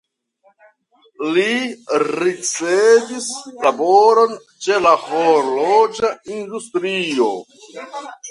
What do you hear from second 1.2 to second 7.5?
Li ricevis laboron ĉe la horloĝa industrio.